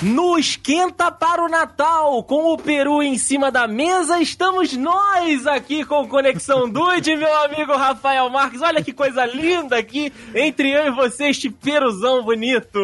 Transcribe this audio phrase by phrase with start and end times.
[0.00, 5.84] No Esquenta para o Natal, com o peru em cima da mesa, estamos nós aqui
[5.84, 8.62] com Conexão Dude, meu amigo Rafael Marques.
[8.62, 12.78] Olha que coisa linda aqui entre eu e você, este peruzão bonito.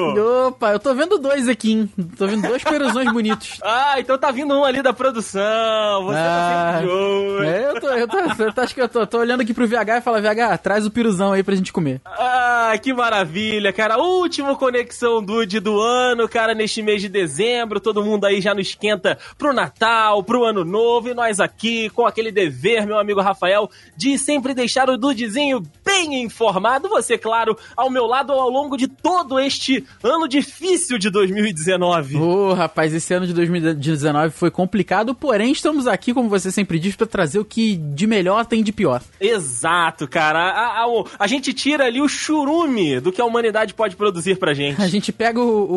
[0.49, 1.93] Opa, eu tô vendo dois aqui, hein?
[2.19, 3.61] Tô vendo dois peruzões bonitos.
[3.77, 6.05] Ah, então tá vindo um ali da produção.
[6.05, 7.45] Você tá Ah, sempre de olho.
[7.45, 9.67] É, eu tô, eu tô, eu tô- acho que eu tô, tô olhando aqui pro
[9.67, 12.01] VH e falo, VH, traz o piruzão aí pra gente comer.
[12.05, 13.99] Ah, que maravilha, cara.
[13.99, 17.81] Último Conexão Dude do ano, cara, neste mês de dezembro.
[17.81, 21.09] Todo mundo aí já no esquenta pro Natal, pro Ano Novo.
[21.09, 25.63] E nós aqui com aquele dever, meu amigo Rafael, de sempre deixar o Dudezinho
[25.95, 26.89] bem informado.
[26.89, 32.17] Você, claro, ao meu lado ao longo de todo este ano difícil de 2019.
[32.17, 36.97] Ô, rapaz, esse ano de 2019 foi complicado, porém estamos aqui, como você sempre diz,
[36.97, 39.01] pra trazer o que de melhor tem de pior.
[39.21, 40.39] Exato, cara.
[40.41, 44.53] A, a- a gente tira ali o churume do que a humanidade pode produzir pra
[44.55, 44.81] gente.
[44.83, 45.73] A gente pega o,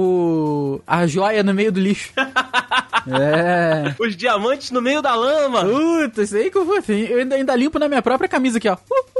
[0.77, 2.11] o- a joia no meio do lixo.
[3.08, 3.95] é.
[3.99, 5.64] Os diamantes no meio da lama.
[5.66, 6.77] Puta, isso aí que eu vou.
[6.88, 8.73] Eu ainda, ainda limpo na minha própria camisa aqui, ó.
[8.75, 9.17] Uh, uh,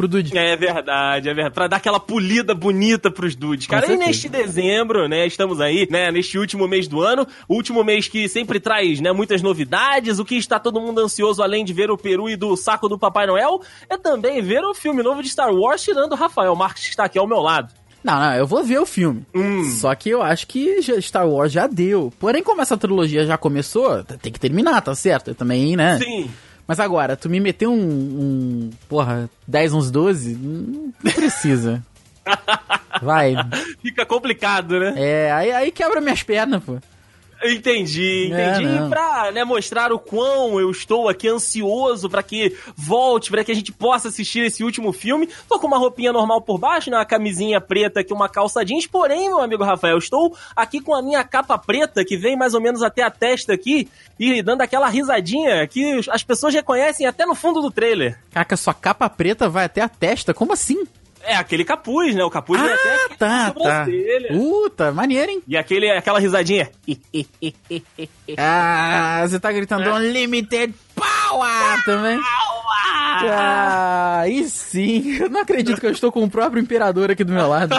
[0.00, 0.36] Pro Dude.
[0.36, 1.54] É verdade, é verdade.
[1.54, 3.66] Pra dar aquela polida bonita pros dudes.
[3.66, 4.08] Cara, e certeza.
[4.08, 8.58] neste dezembro, né, estamos aí, né, neste último mês do ano, último mês que sempre
[8.58, 10.18] traz, né, muitas novidades.
[10.18, 12.98] O que está todo mundo ansioso, além de ver o peru e do saco do
[12.98, 16.84] Papai Noel, é também ver o filme novo de Star Wars, tirando o Rafael Marques,
[16.84, 17.70] que está aqui ao meu lado.
[18.02, 19.26] Não, não, eu vou ver o filme.
[19.34, 19.64] Hum.
[19.64, 22.10] Só que eu acho que Star Wars já deu.
[22.18, 25.28] Porém, como essa trilogia já começou, tem que terminar, tá certo?
[25.28, 25.98] Eu também, né?
[25.98, 26.30] Sim.
[26.70, 28.70] Mas agora, tu me meteu um, um.
[28.88, 30.34] Porra, 10, 11, 12?
[30.36, 31.82] Não não precisa.
[33.02, 33.34] Vai.
[33.82, 34.94] Fica complicado, né?
[34.96, 36.78] É, aí, aí quebra minhas pernas, pô.
[37.42, 38.66] Entendi, É, entendi.
[38.66, 38.86] não.
[38.86, 43.52] e pra né, mostrar o quão eu estou aqui ansioso pra que volte, pra que
[43.52, 46.96] a gente possa assistir esse último filme, tô com uma roupinha normal por baixo, né,
[46.98, 51.02] uma camisinha preta aqui, uma calça jeans, porém, meu amigo Rafael, estou aqui com a
[51.02, 54.88] minha capa preta, que vem mais ou menos até a testa aqui, e dando aquela
[54.88, 58.18] risadinha que as pessoas reconhecem até no fundo do trailer.
[58.32, 60.34] Caraca, sua capa preta vai até a testa?
[60.34, 60.84] Como assim?
[61.22, 62.24] É, aquele capuz, né?
[62.24, 63.86] O capuz vem até aqui tá, tá.
[64.32, 65.42] Puta, maneiro, hein?
[65.46, 66.70] E aquele, aquela risadinha.
[68.38, 72.20] Ah, você tá gritando Unlimited Power também?
[73.28, 75.16] Ah, aí sim.
[75.18, 77.74] Eu não acredito que eu estou com o próprio imperador aqui do meu lado.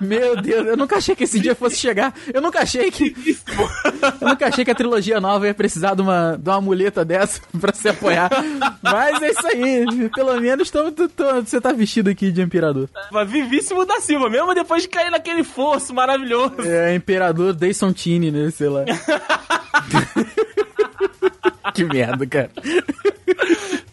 [0.00, 2.12] Meu Deus, eu nunca achei que esse dia fosse chegar.
[2.32, 3.14] Eu nunca achei que.
[4.20, 7.40] Eu nunca achei que a trilogia nova ia precisar de uma, de uma muleta dessa
[7.60, 8.28] pra se apoiar.
[8.82, 10.10] Mas é isso aí.
[10.14, 12.88] Pelo menos tamo- tô- tô- você tá vestido aqui de imperador.
[13.10, 16.60] Mas Vivíssimo da Silva, mesmo depois de cair naquele fosso maravilhoso.
[16.62, 18.50] É, imperador Dayson Tini, né?
[18.50, 18.84] Sei lá.
[21.72, 22.50] que merda, cara.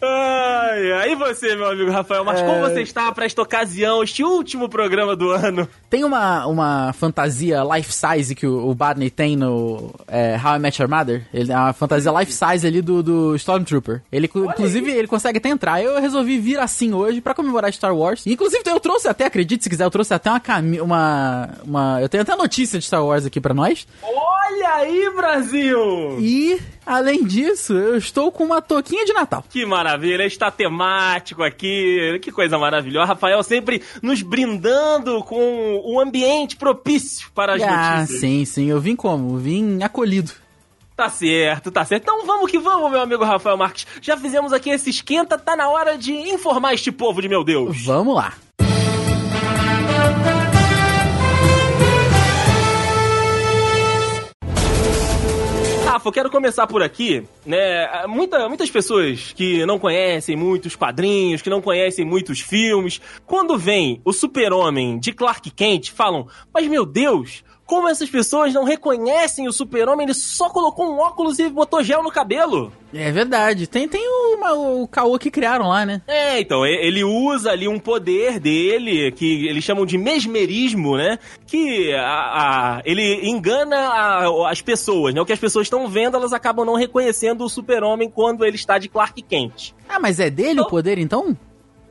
[0.04, 2.44] Ai, e você, meu amigo Rafael, mas É.
[2.44, 5.68] como você está para esta ocasião, este último programa do ano?
[5.88, 10.58] Tem uma, uma fantasia life size que o, o Barney tem no é, How I
[10.58, 11.22] Met Your Mother.
[11.32, 14.02] Ele é uma fantasia life size ali do, do Stormtrooper.
[14.10, 15.80] Ele, co- inclusive, ele consegue até entrar.
[15.82, 18.26] Eu resolvi vir assim hoje pra comemorar Star Wars.
[18.26, 22.00] Inclusive, eu trouxe até, acredite se quiser, eu trouxe até uma cami uma, uma.
[22.00, 23.86] Eu tenho até notícia de Star Wars aqui pra nós.
[24.02, 26.18] Olha aí, Brasil!
[26.20, 29.44] E, além disso, eu estou com uma touquinha de Natal.
[29.48, 33.06] Que maravilha, está temático aqui, que coisa maravilhosa.
[33.06, 38.20] Rafael sempre nos brindando com um ambiente propício para as ah, notícias.
[38.20, 38.66] sim, sim.
[38.66, 39.36] Eu vim como?
[39.38, 40.32] Vim acolhido.
[40.96, 42.02] Tá certo, tá certo.
[42.02, 43.86] Então vamos que vamos, meu amigo Rafael Marques.
[44.00, 47.84] Já fizemos aqui esse esquenta, tá na hora de informar este povo de meu Deus.
[47.84, 48.34] Vamos lá.
[55.92, 58.06] Rafa, eu quero começar por aqui, né?
[58.06, 64.00] Muita, muitas pessoas que não conhecem muitos quadrinhos, que não conhecem muitos filmes, quando vem
[64.02, 69.52] o super-homem de Clark Kent, falam, mas meu Deus, como essas pessoas não reconhecem o
[69.52, 72.70] super-homem, ele só colocou um óculos e botou gel no cabelo.
[72.92, 73.66] É verdade.
[73.66, 74.06] Tem, tem
[74.36, 76.02] uma- o caô que criaram lá, né?
[76.06, 81.18] É, então, ele usa ali um poder dele, que eles chamam de mesmerismo, né?
[81.46, 82.02] Que a,
[82.78, 85.22] a- ele engana a- as pessoas, né?
[85.22, 88.76] O que as pessoas estão vendo, elas acabam não reconhecendo o super-homem quando ele está
[88.76, 89.72] de Clark Kent.
[89.88, 91.34] Ah, mas é dele o poder então?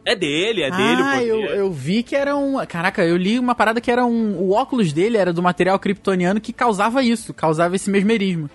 [0.03, 1.27] É dele, é dele o ah, poder.
[1.27, 2.65] eu, eu vi que era um.
[2.65, 4.37] Caraca, eu li uma parada que era um.
[4.39, 8.49] O óculos dele era do material kryptoniano que causava isso, causava esse mesmerismo.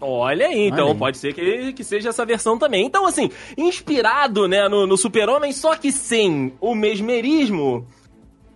[0.00, 0.98] Olha aí, então Olha aí.
[0.98, 2.84] pode ser que, que seja essa versão também.
[2.84, 7.86] Então, assim, inspirado, né, no, no super-homem, só que sem o mesmerismo,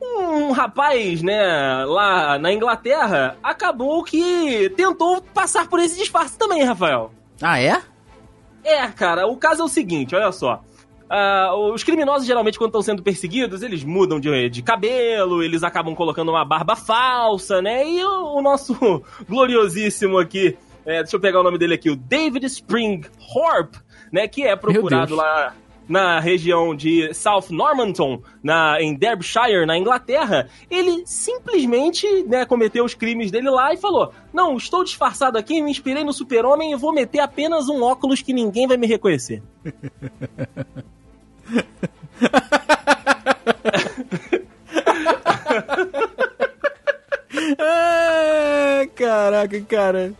[0.02, 7.12] um rapaz, né, lá na Inglaterra, acabou que tentou passar por esse disfarce também, Rafael.
[7.40, 7.80] Ah, é?
[8.64, 10.64] É, cara, o caso é o seguinte, olha só.
[11.06, 15.94] Uh, os criminosos, geralmente, quando estão sendo perseguidos, eles mudam de, de, cabelo, eles acabam
[15.94, 17.88] colocando uma barba falsa, né?
[17.88, 18.74] E o, o nosso
[19.28, 23.02] gloriosíssimo aqui, é, deixa eu pegar o nome dele aqui, o David Spring
[23.34, 23.74] Horp,
[24.12, 24.26] né?
[24.26, 25.54] Que é procurado lá
[25.88, 32.94] na região de South Normanton, na, em Derbyshire, na Inglaterra, ele simplesmente né, cometeu os
[32.94, 36.92] crimes dele lá e falou: Não, estou disfarçado aqui, me inspirei no super-homem e vou
[36.92, 39.40] meter apenas um óculos que ninguém vai me reconhecer.
[47.58, 50.12] ah, caraca, cara.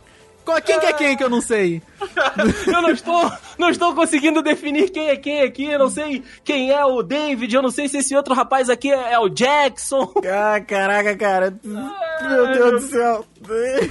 [0.61, 1.81] Quem que é quem que eu não sei?
[2.67, 5.65] eu não estou, não estou conseguindo definir quem é quem aqui.
[5.65, 7.55] Eu não sei quem é o David.
[7.55, 10.11] Eu não sei se esse outro rapaz aqui é o Jackson.
[10.25, 11.53] Ah, caraca, cara.
[11.63, 13.25] Meu Deus do céu.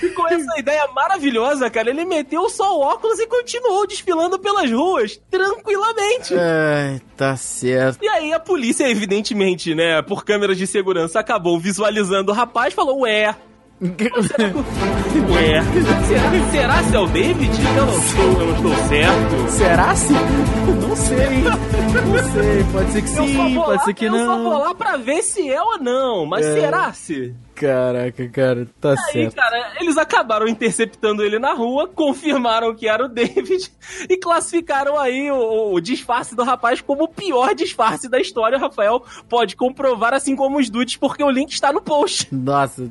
[0.03, 4.71] E com essa ideia maravilhosa, cara, ele meteu só o óculos e continuou desfilando pelas
[4.71, 6.35] ruas, tranquilamente.
[6.35, 8.03] Ai, tá certo.
[8.03, 12.77] E aí a polícia, evidentemente, né, por câmeras de segurança, acabou visualizando o rapaz e
[12.77, 13.35] falou, ué,
[13.79, 15.63] Ué,
[16.09, 17.53] será, será se é o David?
[17.77, 19.51] Eu não estou, eu não estou certo.
[19.51, 20.13] Será se?
[20.15, 21.43] Não sei.
[21.43, 24.19] Não sei, pode ser que sim, pode lá, ser que eu não.
[24.19, 26.55] Eu só vou lá pra ver se é ou não, mas é.
[26.55, 27.35] será se?
[27.55, 29.35] Caraca, cara, tá Aí, certo.
[29.35, 33.71] cara, eles acabaram interceptando ele na rua, confirmaram que era o David
[34.09, 38.57] e classificaram aí o, o disfarce do rapaz como o pior disfarce da história.
[38.57, 42.35] O Rafael pode comprovar, assim como os dudes, porque o link está no post.
[42.35, 42.91] Nossa,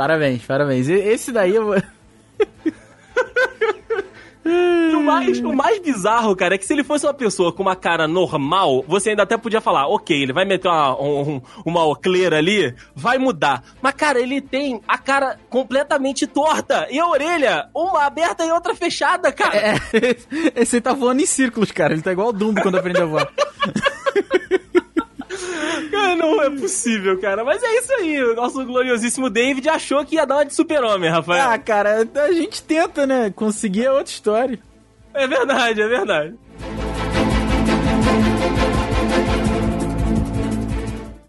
[0.00, 0.88] Parabéns, parabéns.
[0.88, 1.74] Esse daí eu.
[4.96, 7.76] o, mais, o mais bizarro, cara, é que se ele fosse uma pessoa com uma
[7.76, 12.38] cara normal, você ainda até podia falar, ok, ele vai meter uma, um, uma ocleira
[12.38, 13.62] ali, vai mudar.
[13.82, 18.74] Mas, cara, ele tem a cara completamente torta e a orelha, uma aberta e outra
[18.74, 19.54] fechada, cara.
[19.54, 19.74] É,
[20.62, 21.92] esse tá voando em círculos, cara.
[21.92, 23.30] Ele tá igual o Dumbo quando aprende a voar.
[25.90, 27.44] Cara, não é possível, cara.
[27.44, 28.22] Mas é isso aí.
[28.22, 31.50] O nosso gloriosíssimo David achou que ia dar uma de super-homem, Rafael.
[31.50, 33.30] Ah, cara, a gente tenta, né?
[33.30, 34.58] Conseguir é outra história.
[35.12, 36.34] É verdade, é verdade.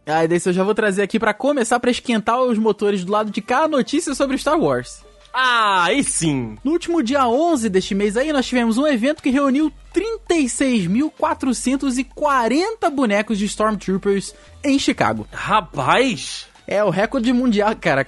[0.05, 3.11] Ah, e daí eu já vou trazer aqui para começar para esquentar os motores do
[3.11, 5.03] lado de cá a notícia sobre Star Wars.
[5.33, 6.57] Ah, aí sim!
[6.63, 13.37] No último dia 11 deste mês aí, nós tivemos um evento que reuniu 36.440 bonecos
[13.37, 15.25] de Stormtroopers em Chicago.
[15.31, 16.47] Rapaz!
[16.67, 18.05] É o recorde mundial, cara.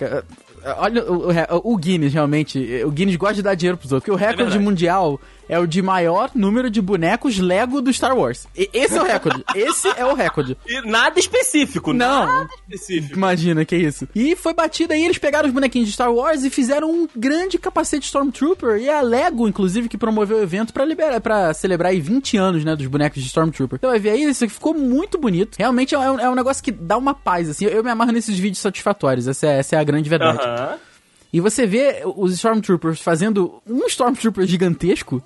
[0.78, 2.84] Olha o, o, o, Guinness, realmente.
[2.86, 4.06] O Guinness gosta de dar dinheiro pros outros.
[4.06, 7.92] Porque o é recorde é mundial é o de maior número de bonecos Lego do
[7.92, 8.48] Star Wars.
[8.56, 9.44] E esse é o recorde.
[9.56, 10.58] esse é o recorde.
[10.68, 11.94] E nada específico.
[11.94, 12.26] Não.
[12.26, 13.16] Nada específico.
[13.16, 14.08] Imagina, que isso.
[14.16, 17.58] E foi batida aí, eles pegaram os bonequinhos de Star Wars e fizeram um grande
[17.58, 18.78] capacete Stormtrooper.
[18.78, 22.66] E a Lego, inclusive, que promoveu o evento pra, liberar, pra celebrar aí 20 anos,
[22.66, 23.78] né, dos bonecos de Stormtrooper.
[23.78, 25.58] Então vai ver aí, isso aqui ficou muito bonito.
[25.58, 27.66] Realmente é um, é um negócio que dá uma paz, assim.
[27.66, 29.28] Eu me amarro nesses vídeos satisfatórios.
[29.28, 30.40] Essa é, essa é a grande verdade.
[30.40, 30.54] Aham.
[30.54, 30.93] Uh -huh.
[31.34, 35.22] E você vê os Stormtroopers fazendo um Stormtrooper gigantesco,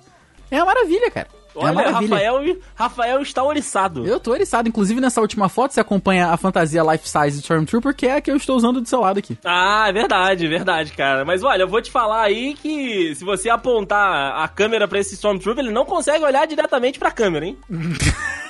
[0.50, 1.28] é uma maravilha, cara.
[1.54, 4.06] É Olha, é Rafael, Rafael está oriçado.
[4.06, 4.68] Eu tô oriçado.
[4.68, 8.30] Inclusive, nessa última foto, você acompanha a fantasia Life Size Stormtrooper, que é a que
[8.30, 9.36] eu estou usando do seu lado aqui.
[9.44, 11.24] Ah, é verdade, é verdade, cara.
[11.24, 15.14] Mas olha, eu vou te falar aí que se você apontar a câmera para esse
[15.14, 17.58] Stormtrooper, ele não consegue olhar diretamente pra câmera, hein?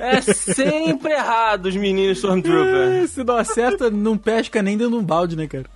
[0.00, 3.02] É sempre errado os meninos Stormtrooper.
[3.02, 5.66] É, se não acerta, não pesca nem dentro de um balde, né, cara?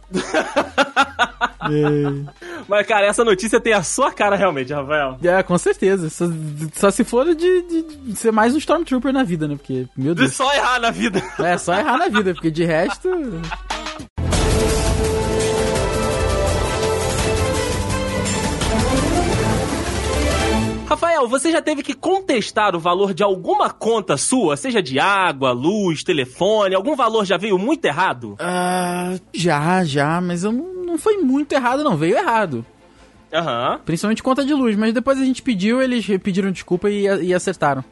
[1.71, 2.41] é.
[2.69, 5.19] Mas, cara, essa notícia tem a sua cara realmente, Rafael.
[5.23, 6.09] É, com certeza.
[6.09, 6.27] Só,
[6.75, 9.57] só se for de, de, de, ser mais um Stormtrooper na vida, né?
[9.57, 10.31] Porque, meu Deus.
[10.31, 11.23] De só errar na vida.
[11.39, 13.09] É, só errar na vida, porque de resto.
[20.91, 25.53] Rafael, você já teve que contestar o valor de alguma conta sua, seja de água,
[25.53, 28.35] luz, telefone, algum valor já veio muito errado?
[28.41, 32.67] Ah, uh, já, já, mas eu não, não foi muito errado, não, veio errado.
[33.33, 33.75] Aham.
[33.75, 33.79] Uhum.
[33.85, 37.85] Principalmente conta de luz, mas depois a gente pediu, eles pediram desculpa e, e acertaram.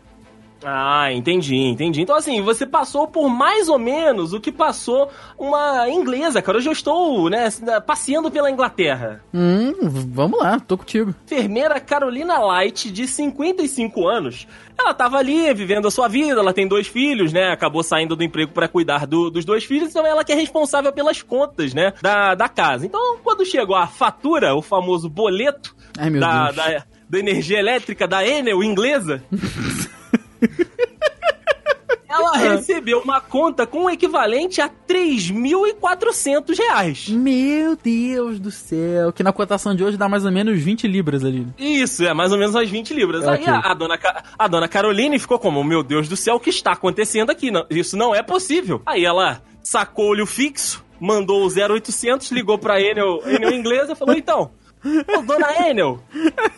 [0.65, 2.03] Ah, entendi, entendi.
[2.03, 6.59] Então, assim, você passou por mais ou menos o que passou uma inglesa, cara.
[6.59, 7.49] Hoje eu estou, né,
[7.87, 9.23] passeando pela Inglaterra.
[9.33, 11.15] Hum, vamos lá, tô contigo.
[11.25, 14.47] Enfermeira Carolina Light, de 55 anos.
[14.79, 17.51] Ela tava ali, vivendo a sua vida, ela tem dois filhos, né?
[17.51, 20.93] Acabou saindo do emprego para cuidar do, dos dois filhos, então ela que é responsável
[20.93, 22.87] pelas contas, né, da, da casa.
[22.87, 28.27] Então, quando chegou a fatura, o famoso boleto Ai, da, da, da energia elétrica da
[28.27, 29.23] Enel inglesa...
[32.09, 37.09] ela recebeu uma conta com o equivalente a 3.400 reais.
[37.09, 39.13] Meu Deus do céu.
[39.13, 41.47] Que na cotação de hoje dá mais ou menos 20 libras ali.
[41.59, 43.25] Isso, é mais ou menos umas 20 libras.
[43.25, 43.47] Ok.
[43.47, 43.99] Aí a, a dona,
[44.39, 47.51] a dona Caroline ficou como, meu Deus do céu, o que está acontecendo aqui?
[47.51, 48.83] Não, isso não é possível.
[48.87, 54.15] Aí ela sacou o fixo, mandou o 0800, ligou pra Enel, Enel inglesa e falou,
[54.15, 54.51] então...
[54.85, 56.01] Ô, dona Enel,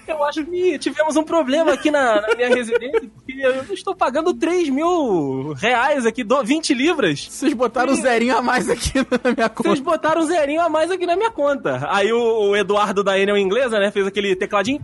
[0.06, 4.34] eu acho que tivemos um problema aqui na, na minha residência, porque eu estou pagando
[4.34, 7.26] 3 mil reais aqui, do- 20 libras.
[7.30, 9.68] Vocês botaram um zerinho a mais aqui na minha conta.
[9.70, 11.86] Vocês botaram um zerinho a mais aqui na minha conta.
[11.90, 14.80] Aí o, o Eduardo da Enel inglesa, né, fez aquele tecladinho.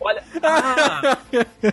[0.00, 0.22] Olha.
[0.42, 1.18] Ah,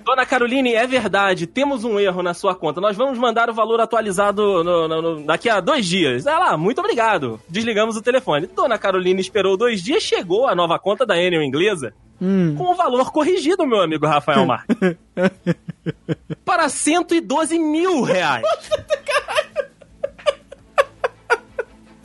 [0.03, 2.81] Dona Caroline, é verdade, temos um erro na sua conta.
[2.81, 6.25] Nós vamos mandar o valor atualizado no- no- no- daqui a dois dias.
[6.25, 7.39] Ela, ah, muito obrigado.
[7.47, 8.47] Desligamos o telefone.
[8.47, 11.93] Dona Caroline esperou dois dias, chegou a nova conta da Enel inglesa.
[12.21, 12.55] Hum.
[12.57, 14.75] Com o valor corrigido, meu amigo Rafael Marques.
[16.45, 18.45] para 112 mil reais.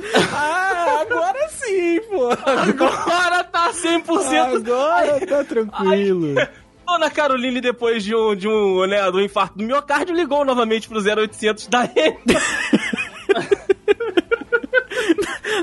[0.33, 2.31] Ah, agora sim, pô.
[2.31, 4.57] Agora tá 100%.
[4.57, 6.35] Agora tá tranquilo.
[6.87, 10.99] Dona Caroline, depois de um, de um, né, do infarto do miocárdio, ligou novamente pro
[10.99, 12.17] 0800 da Enel.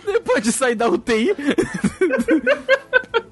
[0.06, 1.36] Depois de sair da UTI.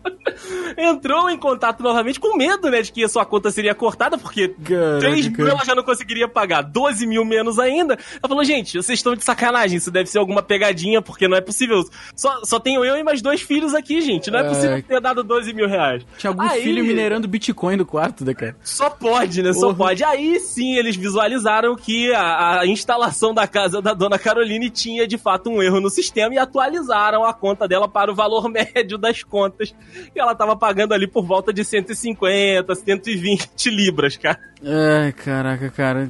[0.78, 4.50] Entrou em contato novamente com medo, né, de que a sua conta seria cortada, porque
[4.50, 7.94] Caraca, 3 mil ela já não conseguiria pagar, 12 mil menos ainda.
[7.94, 11.42] Ela falou, gente, vocês estão de sacanagem, isso deve ser alguma pegadinha, porque não é
[11.42, 11.84] possível.
[12.16, 14.48] Só, só tenho eu e mais dois filhos aqui, gente, não é É.
[14.50, 16.06] possível ter dado 12 mil reais.
[16.18, 18.56] Tinha algum Aí- filho minerando Bitcoin no quarto, né, cara?
[18.64, 19.54] Só pode, né?
[19.54, 20.04] Só pode.
[20.04, 25.18] Aí sim eles visualizaram que a, a instalação da casa da dona Caroline tinha de
[25.18, 29.24] fato um erro no sistema e atualizaram a conta dela para o valor médio das
[29.24, 29.74] contas.
[30.16, 34.40] E ela tava pagando ali por volta de 150, 120 libras, cara.
[34.64, 36.10] Ai, caraca, cara.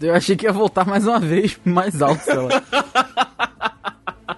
[0.00, 2.62] Eu achei que ia voltar mais uma vez, mais alto, sei lá.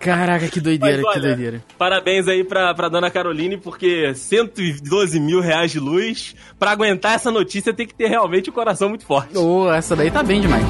[0.01, 1.65] Caraca, que doideira, Mas que olha, doideira.
[1.77, 6.35] Parabéns aí pra, pra dona Caroline, porque 112 mil reais de luz.
[6.59, 9.37] Pra aguentar essa notícia tem que ter realmente o coração muito forte.
[9.37, 10.65] Ô, essa daí tá bem demais.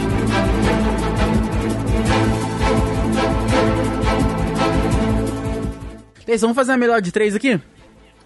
[6.24, 7.60] Beleza, vamos fazer a melhor de três aqui?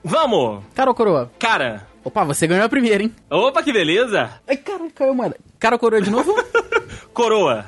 [0.05, 0.63] Vamos!
[0.75, 1.31] Cara ou coroa?
[1.39, 3.15] Cara, Opa, você ganhou a primeira, hein?
[3.29, 4.31] opa que beleza!
[4.49, 5.37] Ai, cara, caiu moeda.
[5.59, 6.35] Cara ou coroa de novo?
[7.13, 7.67] Coroa.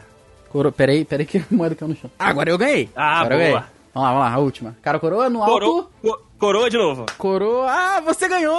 [0.51, 2.11] coroa, peraí, peraí que moeda caiu no chão.
[2.19, 2.89] Ah, agora eu ganhei.
[2.97, 3.65] Ah, agora boa.
[3.95, 4.77] Vamos lá, vamos lá, a última.
[4.81, 5.53] Cara ou coroa no alto.
[5.53, 5.91] Coro...
[6.01, 7.07] co- Coroa de novo.
[7.19, 7.71] Coroa.
[7.71, 8.53] Ah, você ganhou!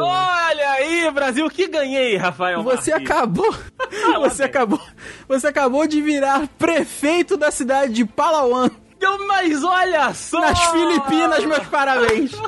[0.00, 2.62] Olha aí, Brasil, que ganhei, Rafael.
[2.64, 3.54] Você acabou.
[4.20, 4.80] Você acabou.
[5.28, 8.68] Você acabou de virar prefeito da cidade de Palawan,
[9.00, 10.40] Eu- Mas olha só!
[10.40, 11.44] nas Filipinas.
[11.44, 12.32] Meus parabéns.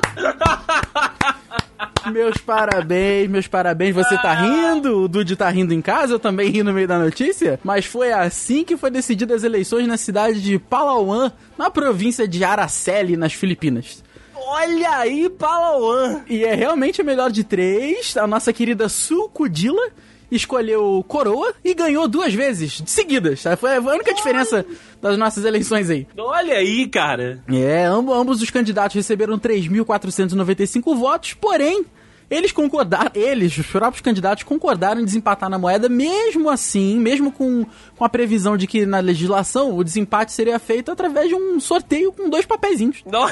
[2.11, 3.95] Meus parabéns, meus parabéns.
[3.95, 5.03] Você tá rindo?
[5.03, 7.59] O Dude tá rindo em casa, eu também ri no meio da notícia.
[7.63, 12.43] Mas foi assim que foi decididas as eleições na cidade de Palawan, na província de
[12.43, 14.03] Araceli, nas Filipinas.
[14.35, 16.21] Olha aí, Palawan.
[16.27, 18.17] E é realmente a melhor de três.
[18.17, 19.89] A nossa querida Sucudila
[20.31, 23.43] escolheu coroa e ganhou duas vezes seguidas.
[23.43, 23.55] tá?
[23.57, 24.65] Foi a única diferença
[25.01, 26.07] das nossas eleições aí.
[26.17, 27.43] Olha aí, cara.
[27.49, 31.85] É, amb- ambos os candidatos receberam 3.495 votos, porém,
[32.29, 37.65] eles concordaram, eles, os próprios candidatos, concordaram em desempatar na moeda, mesmo assim, mesmo com,
[37.97, 42.11] com a previsão de que na legislação o desempate seria feito através de um sorteio
[42.13, 42.99] com dois papeizinhos.
[43.11, 43.27] Não,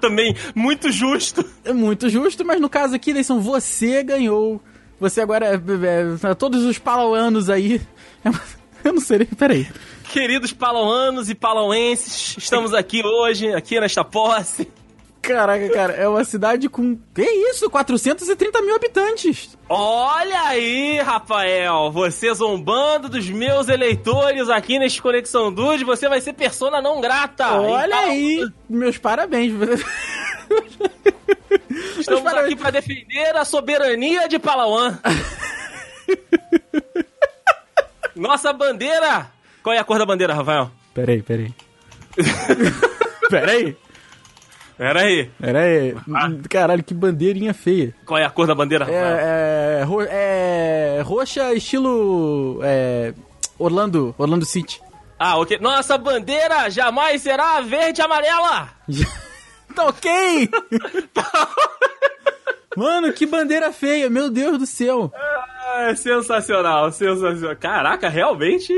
[0.00, 1.44] Também muito justo.
[1.64, 4.60] É muito justo, mas no caso aqui, Leison, você ganhou.
[5.00, 7.80] Você agora é, é, é, todos os palauanos aí.
[8.84, 9.66] Eu não sei, peraí.
[10.12, 14.68] Queridos palauanos e palauenses, estamos aqui hoje, aqui nesta posse.
[15.24, 16.98] Caraca, cara, é uma cidade com.
[17.14, 17.70] Que isso?
[17.70, 19.56] 430 mil habitantes.
[19.70, 26.34] Olha aí, Rafael, você zombando dos meus eleitores aqui neste Conexão Dude, você vai ser
[26.34, 27.58] persona não grata.
[27.58, 29.54] Olha Então, aí, meus parabéns.
[31.98, 32.52] Estamos parabéns.
[32.52, 34.98] aqui para defender a soberania de Palawan.
[38.14, 39.26] Nossa bandeira!
[39.62, 40.70] Qual é a cor da bandeira, Rafael?
[40.92, 41.52] Peraí, peraí.
[43.30, 43.76] peraí.
[44.76, 45.30] Pera aí.
[45.40, 45.94] Peraí.
[46.50, 47.94] Caralho, que bandeirinha feia.
[48.04, 49.16] Qual é a cor da bandeira, Rafael?
[49.16, 53.14] É, é, ro- é roxa estilo é,
[53.58, 54.80] Orlando, Orlando City.
[55.18, 55.58] Ah, ok.
[55.60, 58.68] Nossa bandeira jamais será verde e amarela!
[59.74, 60.48] Tá ok?
[62.76, 65.12] Mano, que bandeira feia, meu Deus do céu.
[65.14, 67.56] Ah, sensacional, sensacional.
[67.56, 68.72] Caraca, realmente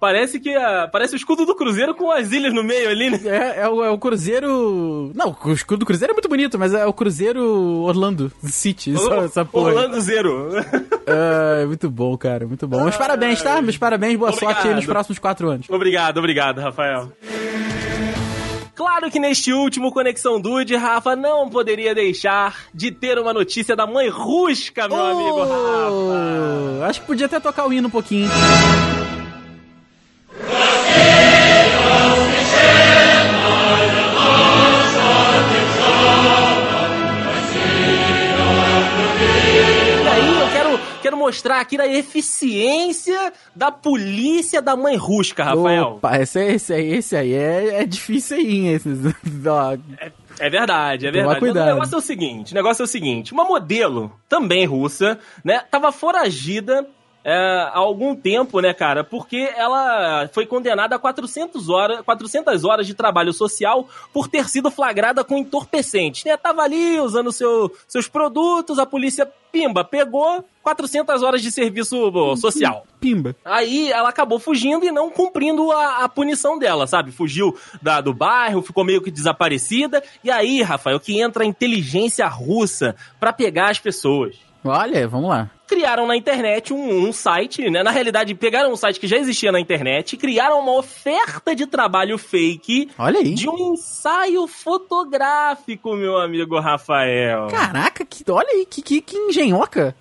[0.00, 3.20] parece que a, parece o escudo do Cruzeiro com as ilhas no meio ali, né?
[3.24, 5.12] É, é, o, é o Cruzeiro.
[5.14, 7.42] Não, o escudo do Cruzeiro é muito bonito, mas é o Cruzeiro
[7.82, 9.68] Orlando City, essa, essa porra.
[9.68, 10.50] Orlando Zero.
[11.06, 12.82] É, muito bom, cara, muito bom.
[12.82, 13.60] Meus parabéns, tá?
[13.60, 14.54] Meus parabéns, boa Obrigado.
[14.54, 15.68] sorte aí nos próximos quatro anos.
[15.68, 17.12] Obrigado, obrigado, Rafael.
[18.82, 23.86] Claro que neste último Conexão Dude, Rafa não poderia deixar de ter uma notícia da
[23.86, 25.92] mãe Rusca, meu amigo Rafa.
[25.92, 28.28] Oh, Acho que podia até tocar o hino um pouquinho.
[41.22, 45.84] Mostrar aqui a eficiência da polícia da mãe Rusca, Rafael.
[45.96, 48.68] Opa, esse, aí- esse esse aí é, é difícil aí, hein?
[48.74, 48.88] Esse,
[49.46, 49.76] ó,
[50.38, 51.38] É verdade, é verdade.
[51.40, 51.68] cuidado.
[51.70, 55.62] O negócio é o seguinte, o negócio é o seguinte, uma modelo, também russa, né,
[55.70, 56.86] tava foragida
[57.24, 57.34] é,
[57.72, 62.94] há algum tempo, né, cara, porque ela foi condenada a 400 horas, 400 horas de
[62.94, 66.36] trabalho social por ter sido flagrada com entorpecentes, né?
[66.36, 71.96] Tava ali usando seu, seus produtos, a polícia, pimba, pegou 400 horas de serviço
[72.36, 72.86] social.
[73.00, 73.34] pimba.
[73.44, 77.10] Aí ela acabou fugindo e não cumprindo a, a punição dela, sabe?
[77.10, 80.02] Fugiu da, do bairro, ficou meio que desaparecida.
[80.22, 84.36] E aí, Rafael, que entra a inteligência russa pra pegar as pessoas.
[84.64, 85.50] Olha, vamos lá.
[85.72, 87.82] Criaram na internet um, um site, né?
[87.82, 91.66] Na realidade, pegaram um site que já existia na internet e criaram uma oferta de
[91.66, 93.32] trabalho fake Olha aí.
[93.32, 97.46] de um ensaio fotográfico, meu amigo Rafael.
[97.48, 99.96] Caraca, que, olha aí, que, que, que engenhoca.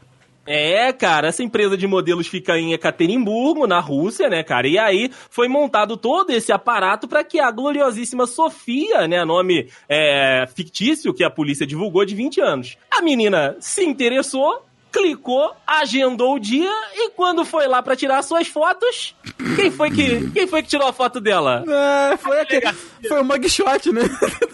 [0.45, 4.67] É, cara, essa empresa de modelos fica em Ekaterimburgo, na Rússia, né, cara?
[4.67, 10.45] E aí foi montado todo esse aparato para que a gloriosíssima Sofia, né, nome é,
[10.53, 12.77] fictício que a polícia divulgou de 20 anos.
[12.91, 18.47] A menina se interessou, clicou, agendou o dia e quando foi lá para tirar suas
[18.47, 19.15] fotos,
[19.55, 21.63] quem foi que quem foi que tirou a foto dela?
[22.11, 22.71] É, foi aquele,
[23.07, 24.01] foi o mugshot, né?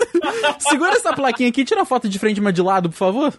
[0.59, 2.95] Segura essa plaquinha aqui e tira a foto de frente e uma de lado, por
[2.95, 3.33] favor.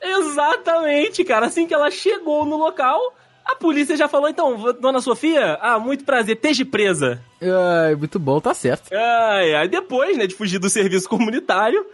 [0.00, 1.46] Exatamente, cara.
[1.46, 3.00] Assim que ela chegou no local,
[3.44, 7.20] a polícia já falou: então, dona Sofia, ah, muito prazer, esteja presa.
[7.40, 8.92] Ai, muito bom, tá certo.
[8.92, 11.86] Ai, ai, depois, né, de fugir do serviço comunitário,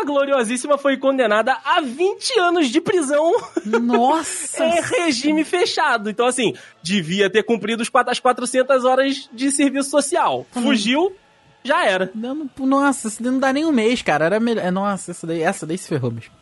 [0.00, 3.32] a gloriosíssima foi condenada a 20 anos de prisão
[3.64, 4.64] Nossa!
[4.66, 6.08] em regime fechado.
[6.10, 10.46] Então, assim, devia ter cumprido as 400 horas de serviço social.
[10.52, 11.14] Fugiu,
[11.64, 12.10] já era.
[12.14, 14.24] Não, nossa, isso não dá nem um mês, cara.
[14.26, 14.64] Era melhor.
[14.64, 16.32] é, Nossa, essa daí, essa daí se ferrou mesmo.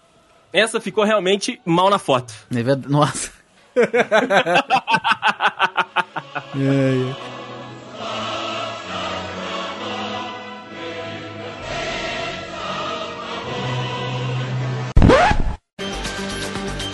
[0.52, 2.32] Essa ficou realmente mal na foto.
[2.50, 3.30] É verdade- Nossa.
[6.54, 7.35] É, é.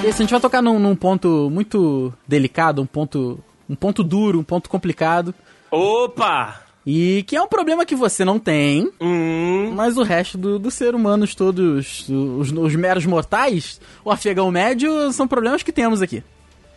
[0.05, 3.39] Esse, a gente vai tocar num, num ponto muito delicado, um ponto,
[3.69, 5.33] um ponto duro, um ponto complicado.
[5.71, 6.61] Opa!
[6.85, 9.73] E que é um problema que você não tem, Hum.
[9.75, 15.13] mas o resto do, do ser humanos, todos os, os meros mortais, o afegão médio,
[15.13, 16.25] são problemas que temos aqui.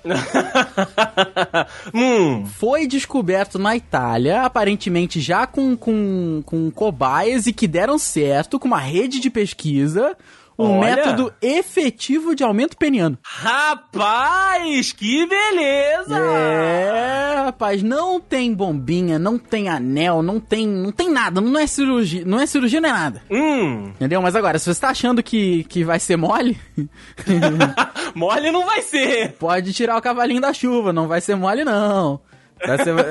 [1.91, 2.45] hum.
[2.45, 8.67] Foi descoberto na Itália, aparentemente já com, com, com cobaias e que deram certo com
[8.67, 10.15] uma rede de pesquisa,
[10.57, 10.95] um Olha.
[10.95, 13.17] método efetivo de aumento peniano.
[13.23, 16.17] Rapaz, que beleza!
[16.17, 21.67] É, rapaz, não tem bombinha, não tem anel, não tem, não tem nada, não é
[21.67, 23.21] cirurgia, não é cirurgia, não é nada.
[23.29, 23.87] Hum.
[23.95, 24.21] Entendeu?
[24.21, 26.57] Mas agora, se você tá achando que, que vai ser mole,
[28.15, 29.33] Mole não vai ser.
[29.33, 32.19] pode tirar o cavalinho da chuva, não vai ser mole não.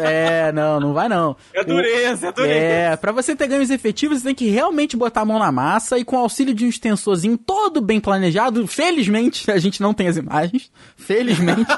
[0.03, 1.37] É, não, não vai não.
[1.53, 2.55] É dureza, é dureza.
[2.55, 5.99] É, pra você ter ganhos efetivos, você tem que realmente botar a mão na massa
[5.99, 10.09] e com o auxílio de um extensorzinho todo bem planejado, felizmente a gente não tem
[10.09, 11.71] as imagens, felizmente.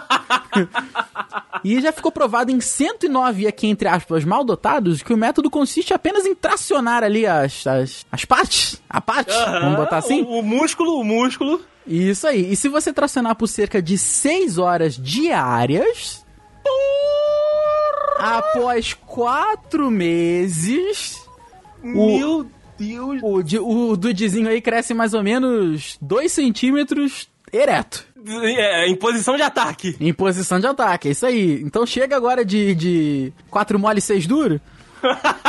[1.64, 5.92] e já ficou provado em 109 aqui, entre aspas, mal dotados, que o método consiste
[5.92, 10.22] apenas em tracionar ali as, as, as partes, a parte, vamos botar assim?
[10.22, 11.60] O, o músculo, o músculo.
[11.86, 12.52] Isso aí.
[12.52, 16.26] E se você tracionar por cerca de 6 horas diárias,
[18.18, 21.20] após 4 meses,
[21.82, 22.46] O- Meu
[22.78, 23.20] Deus.
[23.60, 28.04] o, o dudizinho aí cresce mais ou menos 2 centímetros ereto.
[28.28, 29.96] É, em posição de ataque.
[30.00, 31.62] Em posição de ataque, é isso aí.
[31.62, 34.60] Então chega agora de, de 4 mole e 6 duro.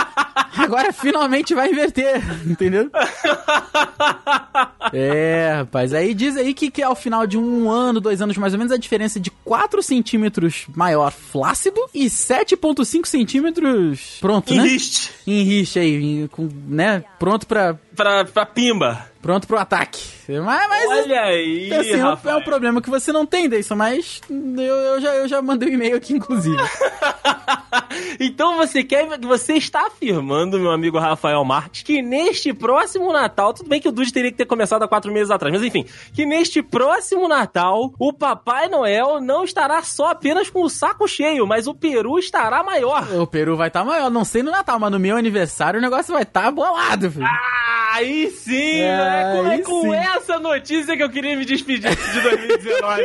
[0.58, 2.90] Agora finalmente vai inverter, entendeu?
[4.94, 5.94] É, rapaz.
[5.94, 8.72] Aí diz aí que, que ao final de um ano, dois anos mais ou menos,
[8.74, 14.64] a diferença é de 4 centímetros maior flácido e 7,5 centímetros pronto, né?
[14.66, 15.12] Enriste.
[15.26, 17.04] Em riche aí, em- com, né?
[17.20, 19.06] Pronto pra, Pra, pra pimba.
[19.28, 20.02] Pronto pro ataque.
[20.30, 23.76] Mas, mas Olha aí, assim, é um- é um problema que você não tem, Deison,
[23.76, 26.56] mas eu, eu já, eu já mandei um e-mail aqui, inclusive.
[28.20, 33.68] então você quer você está afirmando, meu amigo Rafael Marques, que neste próximo Natal, tudo
[33.70, 36.26] bem que o Dude teria que ter começado há quatro meses atrás, mas enfim, que
[36.26, 41.68] neste próximo Natal o Papai Noel não estará só apenas com o saco cheio, mas
[41.68, 43.06] o peru estará maior.
[43.14, 46.14] o Peru vai estar maior, não sei no Natal, mas no meu aniversário o negócio
[46.14, 47.26] vai estar bolado, filho.
[47.26, 49.96] Ah, aí sim, É, é, com, é aí com sim.
[49.96, 53.04] essa notícia que eu queria me despedir de 2019.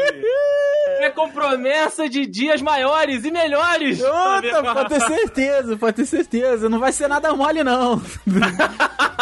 [1.01, 4.01] é com promessa de dias maiores e melhores.
[4.01, 6.69] Pode ter certeza, pode ter certeza.
[6.69, 8.01] Não vai ser nada mole, não.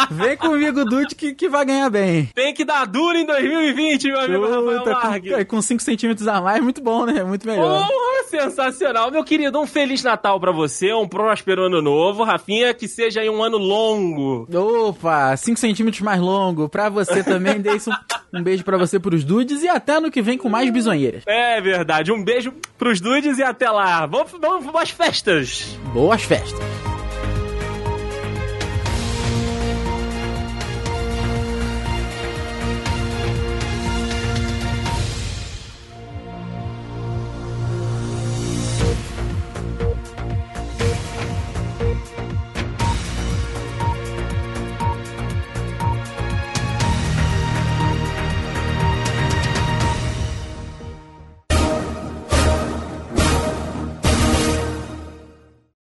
[0.09, 2.29] Vem comigo, Dude, que, que vai ganhar bem.
[2.33, 5.43] Tem que dar duro em 2020, meu amigo Rafael Puta, Marques.
[5.47, 7.23] com 5 centímetros a mais, muito bom, né?
[7.23, 7.87] Muito melhor.
[7.89, 9.11] Oh, sensacional.
[9.11, 12.23] Meu querido, um Feliz Natal pra você, um próspero ano novo.
[12.23, 14.47] Rafinha, que seja aí um ano longo.
[14.53, 16.69] Opa, 5 centímetros mais longo.
[16.69, 17.91] Pra você também, Deison.
[18.33, 21.23] Um beijo pra você pros dudes e até ano que vem com mais bisonheiras.
[21.27, 22.11] É verdade.
[22.11, 24.05] Um beijo pros dudes e até lá.
[24.05, 25.77] Vamos, vamos, boas festas.
[25.93, 26.90] Boas festas.